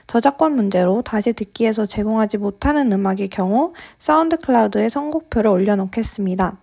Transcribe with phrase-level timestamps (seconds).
[0.06, 6.58] 저작권 문제로 다시 듣기에서 제공하지 못하는 음악의 경우 사운드 클라우드에 선곡표를 올려놓겠습니다.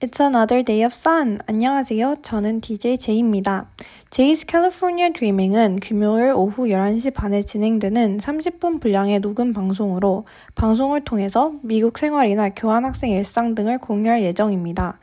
[0.00, 1.38] It's another day of sun.
[1.46, 2.16] 안녕하세요.
[2.20, 3.70] 저는 DJ 제이입니다.
[4.10, 11.96] 제이's California Dreaming은 금요일 오후 11시 반에 진행되는 30분 분량의 녹음 방송으로 방송을 통해서 미국
[11.96, 14.98] 생활이나 교환학생 일상 등을 공유할 예정입니다.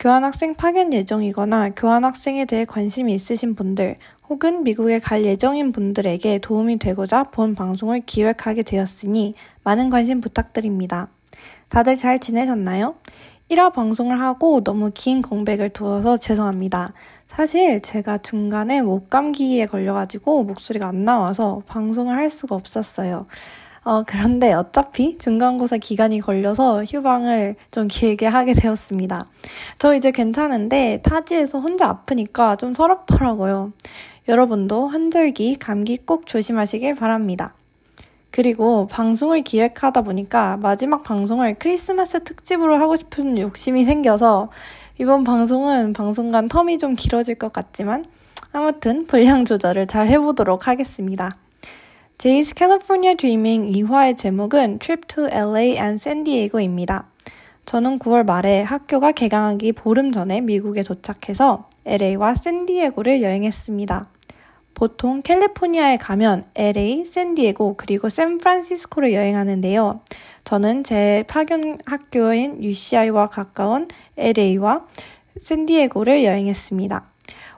[0.00, 3.96] 교환학생 파견 예정이거나 교환학생에 대해 관심이 있으신 분들
[4.28, 11.10] 혹은 미국에 갈 예정인 분들에게 도움이 되고자 본 방송을 기획하게 되었으니 많은 관심 부탁드립니다.
[11.68, 12.96] 다들 잘 지내셨나요?
[13.52, 16.94] 1화 방송을 하고 너무 긴 공백을 두어서 죄송합니다.
[17.26, 23.26] 사실 제가 중간에 목 감기에 걸려가지고 목소리가 안 나와서 방송을 할 수가 없었어요.
[23.84, 29.26] 어, 그런데 어차피 중간고사 기간이 걸려서 휴방을 좀 길게 하게 되었습니다.
[29.78, 33.72] 저 이제 괜찮은데 타지에서 혼자 아프니까 좀 서럽더라고요.
[34.28, 37.54] 여러분도 한절기 감기 꼭 조심하시길 바랍니다.
[38.32, 44.50] 그리고 방송을 기획하다 보니까 마지막 방송을 크리스마스 특집으로 하고 싶은 욕심이 생겨서
[44.98, 48.04] 이번 방송은 방송간 텀이 좀 길어질 것 같지만
[48.52, 51.30] 아무튼 분량 조절을 잘 해보도록 하겠습니다.
[52.16, 57.08] 제이스 캘리포니아 드리밍 2화의 제목은 Trip to LA and San Diego입니다.
[57.66, 64.08] 저는 9월 말에 학교가 개강하기 보름 전에 미국에 도착해서 LA와 샌디에고를 여행했습니다.
[64.82, 70.00] 보통 캘리포니아에 가면 LA, 샌디에고, 그리고 샌프란시스코를 여행하는데요.
[70.42, 74.88] 저는 제 파견 학교인 UCI와 가까운 LA와
[75.40, 77.12] 샌디에고를 여행했습니다.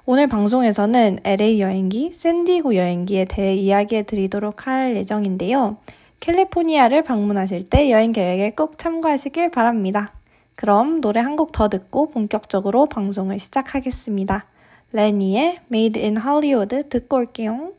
[0.04, 5.78] 오늘 방송에서는 LA 여행기, 샌디에고 여행기에 대해 이야기해 드리도록 할 예정인데요.
[6.20, 10.12] 캘리포니아를 방문하실 때 여행 계획에 꼭 참고하시길 바랍니다.
[10.56, 14.44] 그럼 노래 한 곡 더 듣고 본격적으로 방송을 시작하겠습니다.
[14.92, 17.72] 레니의 Made in Hollywood 듣고 올게요.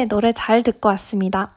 [0.00, 1.50] 네, 노래 잘 듣고 왔습니다.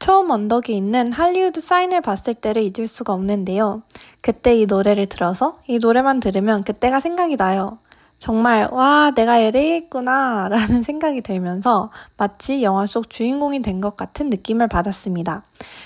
[0.00, 3.82] 처음 언덕에 있는 할리우드 사인을 봤을 때를 잊을 수가 없는데요.
[4.20, 7.78] 그때 이 노래를 들어서 이 노래만 들으면 그때가 생각이 나요.
[8.18, 14.28] 정말, 와, 내가 LA에 있구나, 라는 생각이 들면서 마치 영화 속 주인공이 된 것 같은
[14.28, 15.44] 느낌을 받았습니다.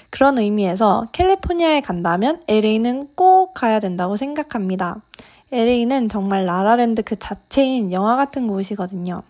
[0.08, 5.02] 그런 의미에서 캘리포니아에 간다면 LA는 꼭 가야 된다고 생각합니다.
[5.52, 9.20] LA는 정말 라라랜드 그 자체인 영화 같은 곳이거든요.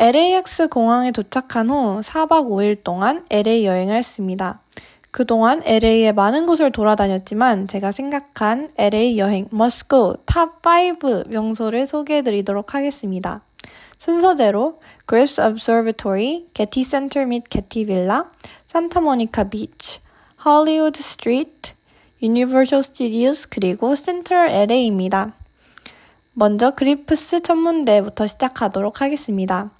[0.00, 4.62] LAX 공항에 도착한 후 4박 5일 동안 LA 여행을 했습니다.
[5.10, 9.46] 그동안 LA의 많은 곳을 돌아다녔지만 제가 생각한 LA 여행
[9.90, 13.42] go top5 명소를 소개해 드리도록 하겠습니다.
[13.98, 18.22] 순서대로 Griffith Observatory, Getty Center 및 Getty Villa,
[18.68, 20.00] Santa Monica Beach,
[20.46, 21.74] Hollywood Street,
[22.22, 25.34] Universal Studios 그리고 Central LA입니다.
[26.32, 29.70] 먼저 그리프스 천문대부터 시작하도록 하겠습니다.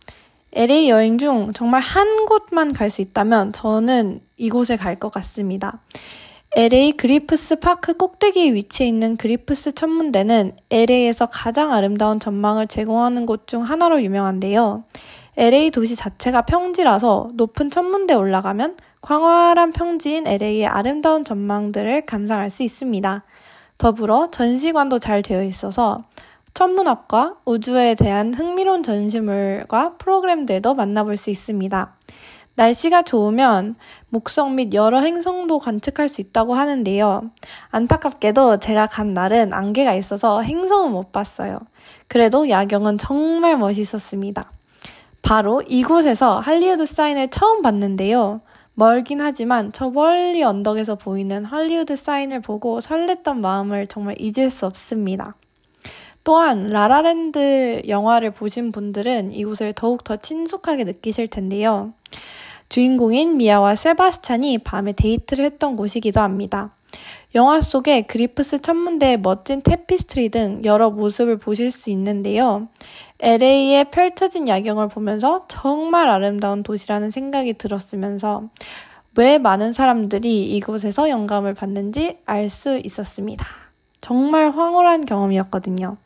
[0.52, 5.80] LA 여행 중 정말 한 곳만 갈 수 있다면 저는 이곳에 갈 것 같습니다.
[6.56, 13.62] LA 그리프스 파크 꼭대기에 위치해 있는 그리프스 천문대는 LA에서 가장 아름다운 전망을 제공하는 곳 중
[13.62, 14.82] 하나로 유명한데요.
[15.36, 23.22] LA 도시 자체가 평지라서 높은 천문대에 올라가면 광활한 평지인 LA의 아름다운 전망들을 감상할 수 있습니다.
[23.78, 26.04] 더불어 전시관도 잘 되어 있어서
[26.60, 31.96] 천문학과 우주에 대한 흥미로운 전시물과 프로그램들도 만나볼 수 있습니다.
[32.54, 33.76] 날씨가 좋으면
[34.10, 37.30] 목성 및 여러 행성도 관측할 수 있다고 하는데요.
[37.70, 41.60] 안타깝게도 제가 간 날은 안개가 있어서 행성은 못 봤어요.
[42.08, 44.52] 그래도 야경은 정말 멋있었습니다.
[45.22, 48.42] 바로 이곳에서 할리우드 사인을 처음 봤는데요.
[48.74, 55.36] 멀긴 하지만 저 멀리 언덕에서 보이는 할리우드 사인을 보고 설렜던 마음을 정말 잊을 수 없습니다.
[56.22, 61.92] 또한 La La Land 영화를 보신 분들은 이곳을 더욱 더 친숙하게 느끼실 텐데요.
[62.68, 66.74] 주인공인 미아와 세바스찬이 밤에 데이트를 했던 곳이기도 합니다.
[67.34, 72.68] 영화 속에 Griffith 천문대의 멋진 태피스트리 등 여러 모습을 보실 수 있는데요.
[73.20, 78.48] LA의 펼쳐진 야경을 보면서 정말 아름다운 도시라는 생각이 들었으면서
[79.16, 83.46] 왜 많은 사람들이 이곳에서 영감을 받는지 알 수 있었습니다.
[84.00, 85.96] 정말 황홀한 경험이었거든요.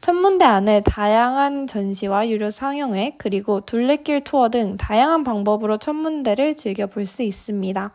[0.00, 7.22] 천문대 안에 다양한 전시와 유료 상영회, 그리고 둘레길 투어 등 다양한 방법으로 천문대를 즐겨볼 수
[7.22, 7.92] 있습니다.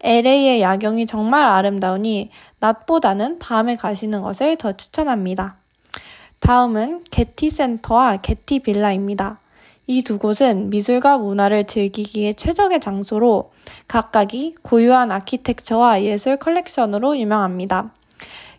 [0.00, 5.56] LA의 야경이 정말 아름다우니 낮보다는 밤에 가시는 것을 더 추천합니다.
[6.40, 9.38] 다음은 Getty Center와 Getty Villa입니다.
[9.88, 13.52] 이 두 곳은 미술과 문화를 즐기기에 최적의 장소로
[13.86, 17.92] 각각이 고유한 아키텍처와 예술 컬렉션으로 유명합니다.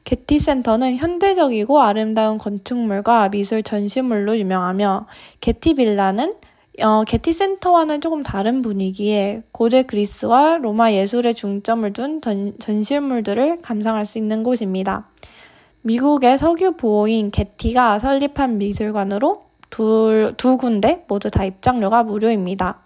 [0.07, 5.06] 게티 센터는 현대적이고 아름다운 건축물과 미술 전시물로 유명하며
[5.42, 6.33] 게티 빌라는
[6.81, 14.06] 어, 게티 센터와는 조금 다른 분위기에 고대 그리스와 로마 예술에 중점을 둔 전, 전시물들을 감상할
[14.06, 15.09] 수 있는 곳입니다.
[15.81, 22.80] 미국의 석유 보호인 게티가 설립한 미술관으로 두, 두 군데 모두 다 입장료가 무료입니다.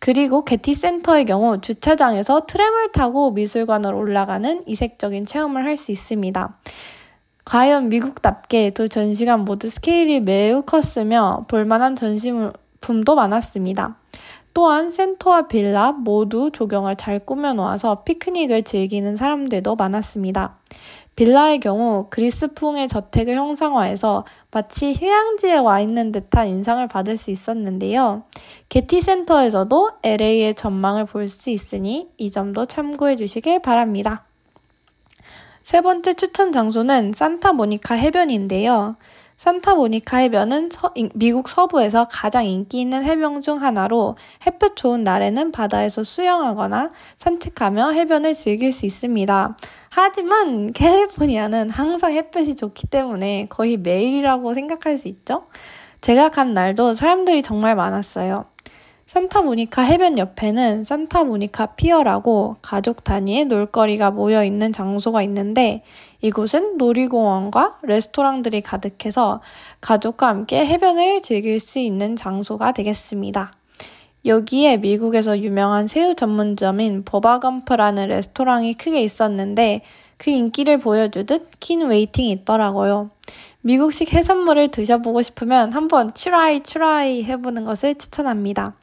[0.00, 6.56] 그리고 게티 센터의 경우 주차장에서 트램을 타고 미술관으로 올라가는 이색적인 체험을 할 수 있습니다.
[7.44, 13.96] 과연 미국답게 두 전시관 모두 스케일이 매우 컸으며 볼만한 전시품도 많았습니다.
[14.52, 20.58] 또한 센터와 빌라 모두 조경을 잘 꾸며놓아서 피크닉을 즐기는 사람들도 많았습니다.
[21.20, 28.22] 빌라의 경우 그리스풍의 저택을 형상화해서 마치 휴양지에 와 있는 듯한 인상을 받을 수 있었는데요.
[28.70, 34.24] 게티 센터에서도 LA의 전망을 볼 수 있으니 이 점도 참고해 주시길 바랍니다.
[35.62, 38.96] 세 번째 추천 장소는 산타모니카 해변인데요.
[39.40, 46.04] 산타모니카 해변은 서, 미국 서부에서 가장 인기 있는 해변 중 하나로 햇볕 좋은 날에는 바다에서
[46.04, 49.56] 수영하거나 산책하며 해변을 즐길 수 있습니다.
[49.88, 55.46] 하지만 캘리포니아는 항상 햇볕이 좋기 때문에 거의 매일이라고 생각할 수 있죠?
[56.02, 58.44] 제가 간 날도 사람들이 정말 많았어요.
[59.10, 65.82] 산타모니카 해변 옆에는 산타모니카 피어라고 가족 단위의 놀거리가 모여 있는 장소가 있는데
[66.20, 69.40] 이곳은 놀이공원과 레스토랑들이 가득해서
[69.80, 73.52] 가족과 함께 해변을 즐길 수 있는 장소가 되겠습니다.
[74.26, 79.80] 여기에 미국에서 유명한 새우 전문점인 Bubba Gump라는 레스토랑이 크게 있었는데
[80.18, 83.10] 그 인기를 보여주듯 긴 waiting이 있더라고요.
[83.62, 88.74] 미국식 해산물을 드셔보고 싶으면 한번 try try 해보는 것을 추천합니다.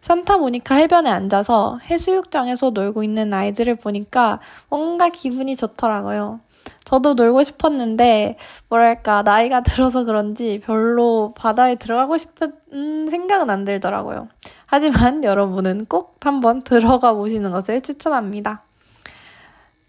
[0.00, 6.40] 산타모니카 해변에 앉아서 해수욕장에서 놀고 있는 아이들을 보니까 뭔가 기분이 좋더라고요.
[6.84, 8.36] 저도 놀고 싶었는데,
[8.68, 14.28] 뭐랄까, 나이가 들어서 그런지 별로 바다에 들어가고 싶은 생각은 안 들더라고요.
[14.66, 18.62] 하지만 여러분은 꼭 한번 들어가 보시는 것을 추천합니다.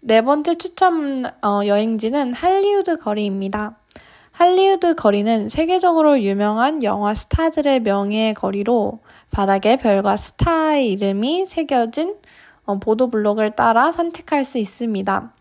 [0.00, 3.76] 네 번째 추천 어, 여행지는 할리우드 거리입니다.
[4.30, 12.16] 할리우드 거리는 세계적으로 유명한 영화 스타들의 명예 거리로 바닥에 별과 스타의 이름이 새겨진
[12.64, 15.32] 어, 보도 블록을 따라 산책할 수 있습니다.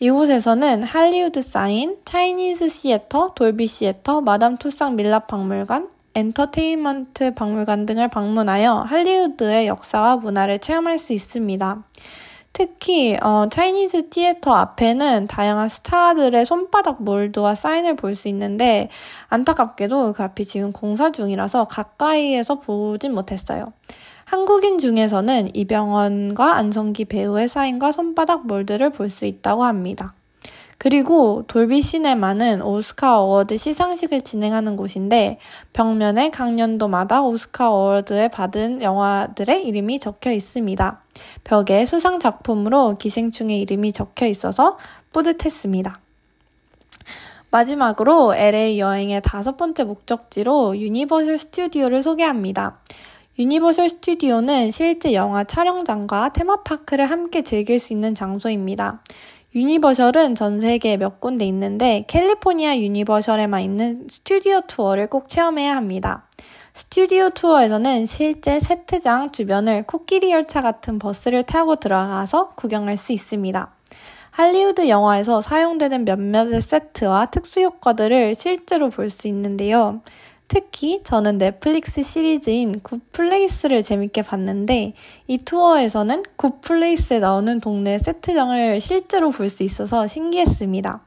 [0.00, 8.86] 이곳에서는 Hollywood Sign, Chinese Theatre, Dolby Theatre, Madame Tussauds 밀랍 박물관, 엔터테인먼트 박물관 등을 방문하여
[8.88, 11.84] 할리우드의 역사와 문화를 체험할 수 있습니다.
[12.54, 18.88] 특히 어, Chinese Theatre 앞에는 다양한 스타들의 손바닥 mold와 사인을 볼 수 있는데
[19.28, 23.72] 안타깝게도 그 앞이 지금 공사 중이라서 가까이에서 보진 못했어요.
[24.24, 30.14] 한국인 중에서는 이병헌과 안성기 배우의 사인과 손바닥 몰드를 볼 수 있다고 합니다.
[30.78, 35.38] 그리고 돌비 시네마는 오스카 어워드 시상식을 진행하는 곳인데
[35.72, 41.00] 벽면에 각 년도마다 오스카 어워드에 받은 영화들의 이름이 적혀 있습니다.
[41.44, 44.78] 벽에 수상 작품으로 기생충의 이름이 적혀 있어서
[45.12, 46.00] 뿌듯했습니다.
[47.50, 52.80] 마지막으로 LA 여행의 다섯 번째 목적지로 유니버셜 스튜디오를 소개합니다.
[53.38, 59.02] 유니버셜 스튜디오는 실제 영화 촬영장과 테마파크를 함께 즐길 수 있는 장소입니다.
[59.54, 66.26] 유니버셜은 전 세계에 몇 군데 있는데 캘리포니아 유니버셜에만 있는 스튜디오 투어를 꼭 체험해야 합니다.
[66.72, 73.72] 스튜디오 투어에서는 실제 세트장 주변을 코끼리 열차 같은 버스를 타고 들어가서 구경할 수 있습니다.
[74.32, 80.00] 할리우드 영화에서 사용되는 몇몇의 세트와 특수 효과들을 실제로 볼 수 있는데요.
[80.48, 84.92] 특히 저는 넷플릭스 시리즈인 굿플레이스를 재밌게 봤는데
[85.26, 91.02] 이 투어에서는 굿플레이스에 나오는 동네 세트장을 실제로 볼 수 있어서 신기했습니다.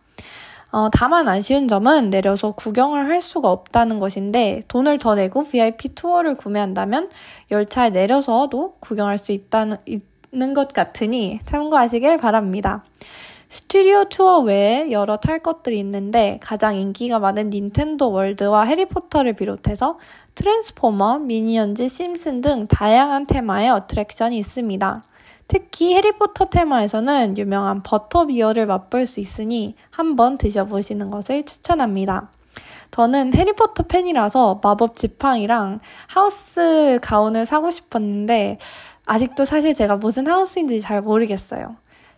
[0.71, 6.35] 어, 다만 아쉬운 점은 내려서 구경을 할 수가 없다는 것인데 돈을 더 내고 VIP 투어를
[6.35, 7.09] 구매한다면
[7.51, 12.83] 열차에 내려서도 구경할 수 있다는, 있는 것 같으니 참고하시길 바랍니다.
[13.49, 19.99] 스튜디오 투어 외에 여러 탈 것들이 있는데 가장 인기가 많은 닌텐도 월드와 해리포터를 비롯해서
[20.35, 25.01] 트랜스포머, 미니언즈, 심슨 등 다양한 테마의 어트랙션이 있습니다.
[25.47, 32.29] 특히 해리포터 테마에서는 유명한 버터비어를 맛볼 수 있으니 한번 드셔보시는 것을 추천합니다.
[32.91, 38.57] 저는 해리포터 팬이라서 마법 지팡이랑 하우스 가운을 사고 싶었는데
[39.05, 41.77] 아직도 사실 제가 무슨 하우스인지 잘 모르겠어요.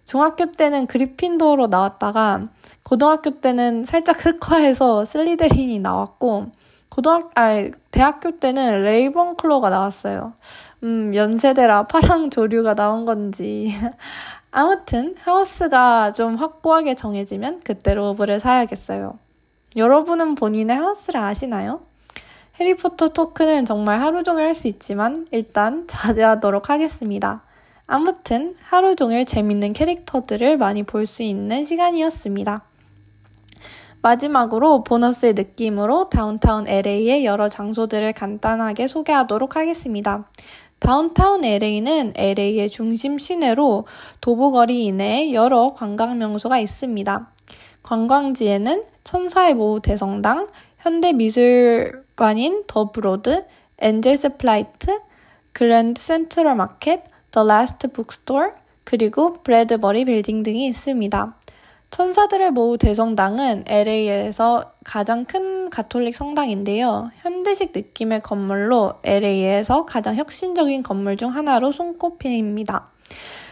[0.10, 2.46] 중학교 때는 그리핀도어로 나왔다가
[2.82, 6.48] 고등학교 때는 살짝 흑화해서 슬리데린이 나왔고
[6.90, 10.34] 고등학 아 대학교 때는 레이번클로가 나왔어요.
[10.82, 13.72] 음, 연세대라 파랑 조류가 나온 건지.
[14.50, 19.20] 아무튼 하우스가 좀 확고하게 정해지면 그때 로브를 사야겠어요.
[19.76, 21.82] 여러분은 본인의 하우스를 아시나요?
[22.60, 27.44] 해리포터 토크는 정말 하루 종일 할 수 있지만 일단 자제하도록 하겠습니다.
[27.92, 32.64] 아무튼 하루 종일 재밌는 캐릭터들을 많이 볼 수 있는 시간이었습니다.
[34.04, 40.30] 마지막으로 보너스의 느낌으로 다운타운 LA의 여러 장소들을 간단하게 소개하도록 하겠습니다.
[40.78, 43.88] 다운타운 LA는 LA의 중심 시내로
[44.22, 47.32] 도보거리 이내에 여러 관광 명소가 있습니다.
[47.82, 53.46] 관광지에는 천사의 모후 대성당, 현대미술관인 더 브로드,
[53.80, 55.00] 엔젤스 플라이트,
[55.54, 58.52] 그랜드 센트럴 마켓, 더 라스트 북스토어,
[58.84, 61.36] 그리고 브래드버리 빌딩 등이 있습니다.
[61.92, 67.12] 천사들의 모우 대성당은 LA에서 가장 큰 가톨릭 성당인데요.
[67.22, 72.90] 현대식 느낌의 건물로 LA에서 가장 혁신적인 건물 중 하나로 손꼽힙니다.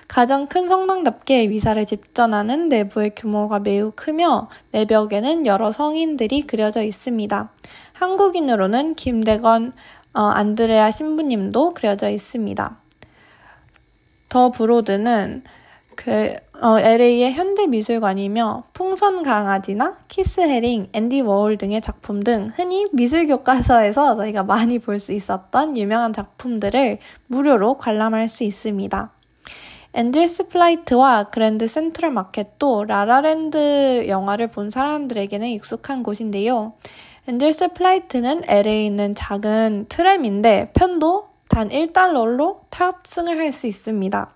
[0.07, 7.51] 가장 큰 성당답게 미사를 집전하는 내부의 규모가 매우 크며 내벽에는 여러 성인들이 그려져 있습니다.
[7.93, 9.73] 한국인으로는 김대건
[10.13, 12.86] 어, 안드레아 신부님도 그려져 있습니다.
[14.29, 15.43] 더 브로드는
[15.95, 23.27] 그 어, LA의 현대미술관이며 풍선 강아지나 키스 헤링, 앤디 워홀 등의 작품 등 흔히 미술
[23.27, 29.11] 교과서에서 저희가 많이 볼 수 있었던 유명한 작품들을 무료로 관람할 수 있습니다.
[29.93, 36.73] 엔젤스 플라이트와 그랜드 센트럴 마켓도 라라랜드 영화를 본 사람들에게는 익숙한 곳인데요.
[37.27, 44.33] 엔젤스 플라이트는 LA에 있는 작은 트램인데 편도 단 1달러로 탑승을 할 수 있습니다.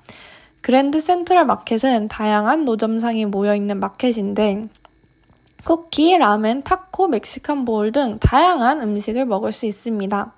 [0.61, 4.67] 그랜드 센트럴 마켓은 다양한 노점상이 모여있는 마켓인데
[5.63, 10.33] 쿠키, 라멘, 타코, Mexican bowl 등 다양한 음식을 먹을 수 있습니다.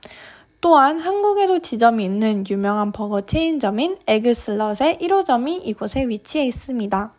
[0.62, 7.14] 또한 한국에도 지점이 있는 유명한 버거 체인점인 에그슬럿의 1호점이 이곳에 위치해 있습니다.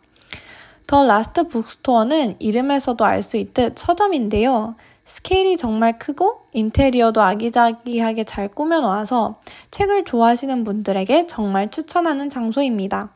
[0.87, 4.75] 더 라스트 북스토어는 이름에서도 알 수 있듯 서점인데요.
[5.05, 13.11] 스케일이 정말 크고 인테리어도 아기자기하게 잘 꾸며놓아서 책을 좋아하시는 분들에게 정말 추천하는 장소입니다.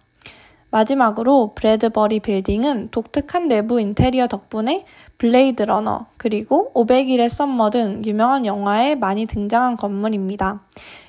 [0.71, 4.85] 마지막으로 브래드버리 빌딩은 독특한 내부 인테리어 덕분에
[5.17, 10.61] 블레이드 러너 그리고 500일의 썸머 등 유명한 영화에 많이 등장한 건물입니다.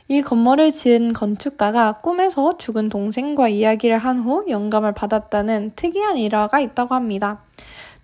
[0.09, 6.95] 이 건물을 지은 건축가가 꿈에서 죽은 동생과 이야기를 한 후 영감을 받았다는 특이한 일화가 있다고
[6.95, 7.43] 합니다.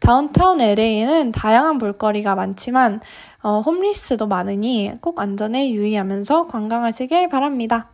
[0.00, 3.00] 다운타운 LA에는 다양한 볼거리가 많지만
[3.42, 7.90] 어, 홈리스도 많으니 꼭 안전에 유의하면서 관광하시길 바랍니다.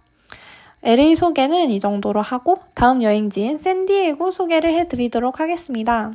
[0.83, 6.13] LA 소개는 이 정도로 하고 다음 여행지인 샌디에고 소개를 해드리도록 하겠습니다.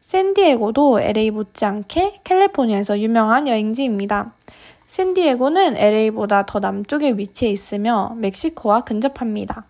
[0.00, 4.32] 샌디에고도 LA 못지않게 캘리포니아에서 유명한 여행지입니다.
[4.86, 9.66] 샌디에고는 LA보다 더 남쪽에 위치해 있으며 멕시코와 근접합니다.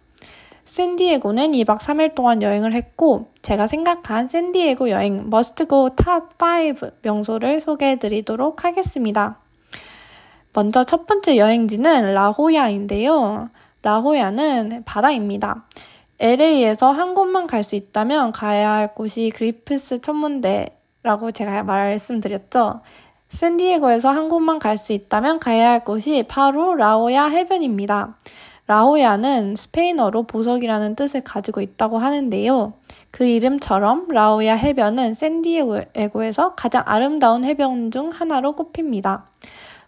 [0.66, 7.60] 샌디에고는 2박 3일 동안 여행을 했고 제가 생각한 샌디에고 여행 must go top 5 명소를
[7.60, 9.38] 소개해 드리도록 하겠습니다.
[10.52, 13.48] 먼저 첫 번째 여행지는 라호야인데요.
[13.82, 15.66] 라호야는 바다입니다.
[16.18, 22.80] LA에서 한 곳만 갈 수 있다면 가야 할 곳이 그리프스 천문대라고 제가 말씀드렸죠.
[23.28, 28.16] 샌디에고에서 한 곳만 갈 수 있다면 가야 할 곳이 바로 라호야 해변입니다.
[28.66, 32.72] 라오야는 스페인어로 보석이라는 뜻을 가지고 있다고 하는데요.
[33.10, 39.26] 그 이름처럼 라오야 해변은 샌디에고에서 가장 아름다운 해변 중 하나로 꼽힙니다.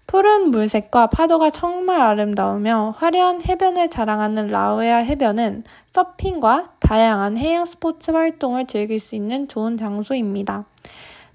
[0.07, 8.67] 푸른 물색과 파도가 정말 아름다우며 화려한 해변을 자랑하는 라호야 해변은 서핑과 다양한 해양 스포츠 활동을
[8.67, 10.65] 즐길 수 있는 좋은 장소입니다.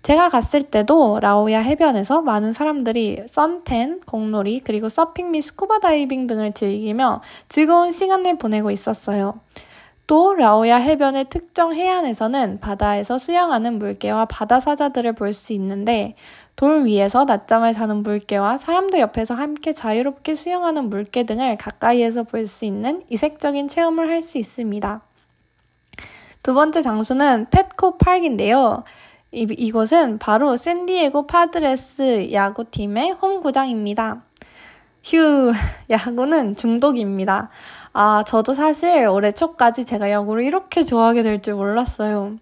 [0.04, 6.52] 제가 갔을 때도 라호야 해변에서 많은 사람들이 선탠, 공놀이, 그리고 서핑 및 스쿠버 다이빙 등을
[6.54, 9.40] 즐기며 즐거운 시간을 보내고 있었어요.
[10.06, 16.16] 또 라호야 해변의 특정 해안에서는 바다에서 수영하는 물개와 바다 사자들을 볼 수 있는데
[16.58, 22.66] 돌 위에서 낮잠을 자는 물개와 사람들 옆에서 함께 자유롭게 수영하는 물개 등을 가까이에서 볼 수
[22.66, 25.02] 있는 이색적인 체험을 할 수 있습니다.
[26.44, 28.84] 두 번째 장소는 펫코 파크인데요.
[29.34, 34.22] 이, 이곳은 바로 샌디에고 파드레스 야구팀의 홈구장입니다.
[35.04, 35.52] 휴,
[35.90, 37.50] 야구는 중독입니다.
[37.94, 42.38] 아, 저도 사실 올해 초까지 제가 야구를 이렇게 좋아하게 될 줄 몰랐어요.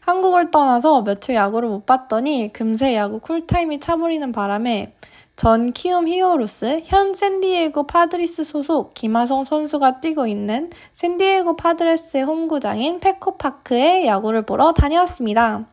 [0.00, 4.94] 한국을 떠나서 며칠 야구를 못 봤더니 금세 야구 쿨타임이 차버리는 바람에
[5.34, 14.06] 전 키움 히어로스 현 샌디에고 파드리스 소속 김하성 선수가 뛰고 있는 샌디에고 파드레스의 홈구장인 펫코파크에
[14.06, 15.66] 야구를 보러 다녀왔습니다.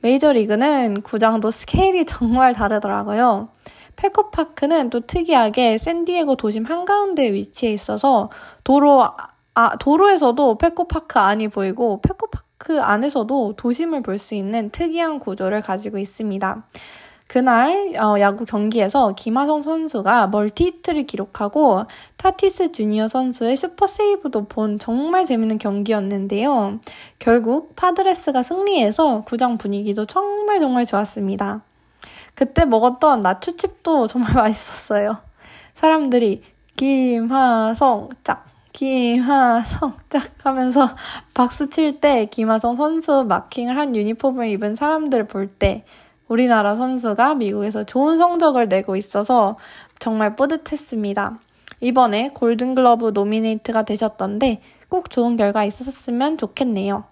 [0.00, 3.48] 메이저리그는 구장도 스케일이 정말 다르더라고요.
[3.96, 8.30] 펫코파크는 또 특이하게 샌디에고 도심 한가운데에 위치해 있어서
[8.62, 9.04] 도로,
[9.54, 16.64] 아, 도로에서도 펫코파크 안이 보이고 펫코파크 안에서도 도심을 볼 수 있는 특이한 구조를 가지고 있습니다.
[17.28, 21.84] 그날 어, 야구 경기에서 김하성 선수가 multi-hit를 기록하고
[22.16, 26.80] 타티스 주니어 선수의 super save도 본 정말 재밌는 경기였는데요.
[27.18, 31.60] 결국 파드레스가 승리해서 구장 분위기도 정말 정말 좋았습니다.
[32.34, 35.18] 그때 먹었던 나초칩도 정말 맛있었어요.
[35.74, 36.42] 사람들이
[36.76, 40.88] 김하성 짝 김하성 짝 하면서
[41.34, 45.84] 박수 칠 때 김하성 선수 마킹을 한 유니폼을 입은 사람들을 볼 때
[46.28, 49.56] 우리나라 선수가 미국에서 좋은 성적을 내고 있어서
[49.98, 51.38] 정말 뿌듯했습니다.
[51.80, 57.04] 이번에 골든글러브 노미네이트가 되셨던데 꼭 좋은 결과 있었으면 좋겠네요.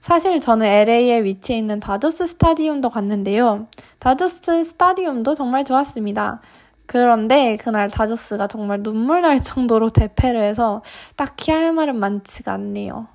[0.00, 3.68] 사실 저는 LA에 위치해 있는 다저스 스타디움도 갔는데요.
[4.00, 6.40] 다저스 스타디움도 정말 좋았습니다.
[6.86, 10.82] 그런데 그날 다저스가 정말 눈물 날 정도로 대패를 해서
[11.16, 13.06] 딱히 할 말은 많지가 않네요.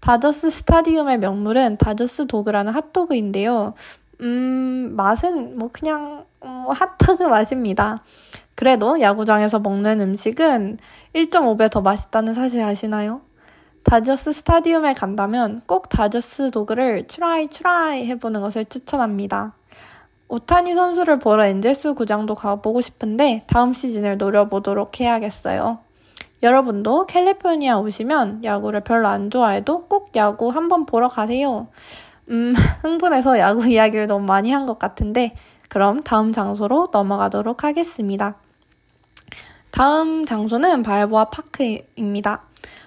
[0.00, 3.74] 다저스 스타디움의 명물은 다저스 도그라는 핫도그인데요.
[4.20, 8.02] 음, 맛은 뭐 그냥 어, 핫도그 맛입니다.
[8.54, 10.78] 그래도 야구장에서 먹는 음식은
[11.14, 13.22] 1.5배 더 맛있다는 사실 아시나요?
[13.82, 19.54] 다저스 스타디움에 간다면 꼭 다저스 도그를 try try 해보는 것을 추천합니다.
[20.28, 25.78] 오타니 선수를 보러 엔젤스 구장도 가보고 싶은데 다음 시즌을 노려보도록 해야겠어요.
[26.42, 31.68] 여러분도 캘리포니아 오시면 야구를 별로 안 좋아해도 꼭 야구 한번 보러 가세요.
[32.30, 35.34] 음, 흥분해서 야구 이야기를 너무 많이 한 것 같은데,
[35.68, 38.36] 그럼 다음 장소로 넘어가도록 하겠습니다.
[39.70, 42.44] 다음 장소는 발보아 파크입니다.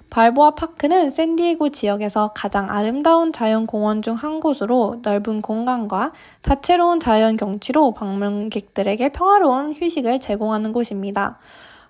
[0.09, 7.35] 발보아 파크는 샌디에고 지역에서 가장 아름다운 자연 공원 중 한 곳으로 넓은 공간과 다채로운 자연
[7.35, 11.39] 경치로 방문객들에게 평화로운 휴식을 제공하는 곳입니다.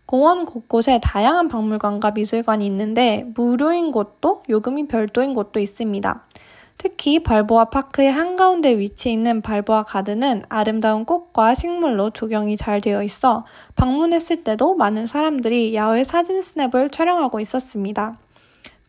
[0.08, 6.26] 공원 곳곳에 다양한 박물관과 미술관이 있는데 무료인 곳도 요금이 별도인 곳도 있습니다.
[6.78, 13.46] 특히 발보아 파크의 한가운데 위치해 있는 발보아 가든은 아름다운 꽃과 식물로 조경이 잘 되어 있어
[13.76, 18.20] 방문했을 때도 많은 사람들이 야외 사진 스냅을 촬영하고 있었습니다.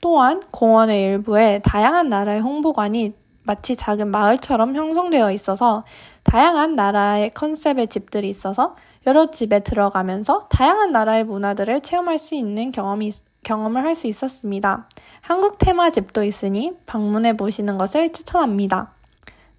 [0.00, 5.84] 또한 공원의 일부에 다양한 나라의 홍보관이 마치 작은 마을처럼 형성되어 있어서
[6.22, 8.74] 다양한 나라의 컨셉의 집들이 있어서
[9.06, 13.10] 여러 집에 들어가면서 다양한 나라의 문화들을 체험할 수 있는 경험이
[13.48, 14.86] 경험을 할 수 있었습니다.
[15.22, 18.92] 한국 테마집도 있으니 방문해 보시는 것을 추천합니다.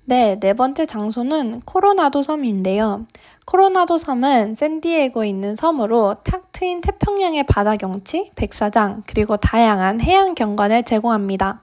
[0.06, 3.06] 네, 네 번째 장소는 코로나도 섬인데요.
[3.46, 10.84] 코로나도 섬은 샌디에고에 있는 섬으로 탁 트인 태평양의 바다 경치, 백사장, 그리고 다양한 해양 경관을
[10.84, 11.62] 제공합니다.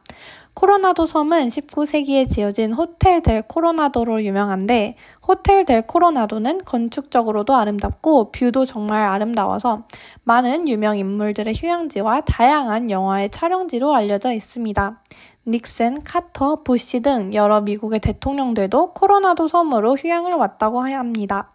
[0.57, 4.97] 코로나도 섬은 19세기에 지어진 호텔 델 코로나도로 유명한데
[5.29, 9.83] 호텔 델 코로나도는 건축적으로도 아름답고 view도 정말 아름다워서
[10.25, 15.03] 많은 유명 인물들의 휴양지와 다양한 영화의 촬영지로 알려져 있습니다.
[15.47, 21.53] 닉슨, 카터, 부시 등 여러 미국의 대통령들도 코로나도 섬으로 휴양을 왔다고 합니다.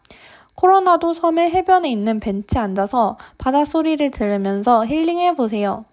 [0.54, 5.86] 코로나도 섬의 해변에 있는 벤치에 앉아서 바다 소리를 들으면서 힐링해 보세요.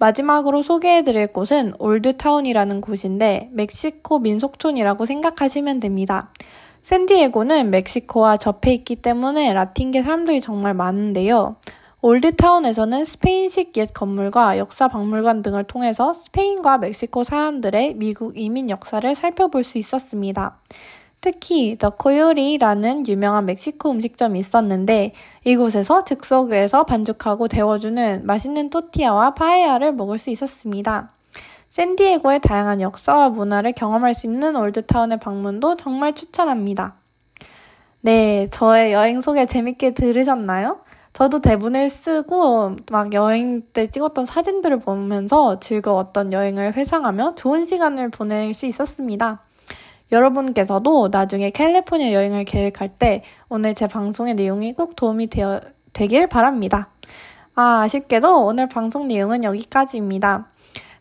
[0.00, 6.32] 마지막으로 소개해드릴 곳은 올드타운이라는 곳인데 멕시코 민속촌이라고 생각하시면 됩니다.
[6.80, 11.56] 샌디에고는 멕시코와 접해 있기 때문에 라틴계 사람들이 정말 많은데요.
[12.00, 19.62] 올드타운에서는 스페인식 옛 건물과 역사 박물관 등을 통해서 스페인과 멕시코 사람들의 미국 이민 역사를 살펴볼
[19.64, 20.58] 수 있었습니다.
[21.20, 25.12] 특히 더 코요리라는 유명한 멕시코 음식점이 있었는데
[25.44, 31.12] 이곳에서 즉석에서 반죽하고 데워주는 맛있는 또티아와 파에야를 먹을 수 있었습니다.
[31.68, 36.96] 샌디에고의 다양한 역사와 문화를 경험할 수 있는 올드타운의 방문도 정말 추천합니다.
[38.00, 40.80] 네, 저의 여행 소개 재밌게 들으셨나요?
[41.12, 48.54] 저도 대본을 쓰고 막 여행 때 찍었던 사진들을 보면서 즐거웠던 여행을 회상하며 좋은 시간을 보낼
[48.54, 49.42] 수 있었습니다.
[50.12, 55.60] 여러분께서도 나중에 캘리포니아 여행을 계획할 때 오늘 제 방송의 내용이 꼭 도움이 되어,
[55.92, 56.88] 되길 바랍니다.
[57.54, 60.48] 아, 아쉽게도 오늘 방송 내용은 여기까지입니다.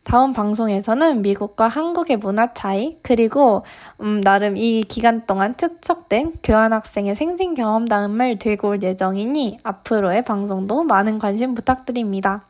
[0.04, 3.64] 다음 방송에서는 미국과 한국의 문화 차이, 그리고,
[4.02, 11.20] 음, 나름 이 기간 동안 축적된 교환학생의 생생 경험담을 들고 올 예정이니 앞으로의 방송도 많은
[11.20, 12.48] 관심 부탁드립니다.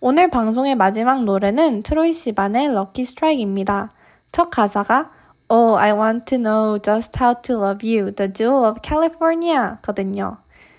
[0.00, 3.92] 오늘 방송의 마지막 노래는 트로이 시반의 Lucky Strike입니다.
[4.32, 5.10] 첫 가사가
[5.50, 10.38] Oh, I want to know just how to love you, the jewel of California 거든요.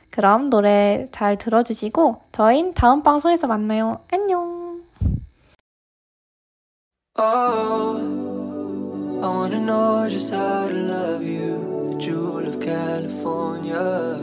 [0.10, 4.00] 그럼 노래 잘 들어주시고 저희는 다음 방송에서 만나요.
[4.12, 4.84] 안녕.
[7.18, 8.00] Oh,
[9.22, 14.15] I wanna know just how to love you, the jewel of California.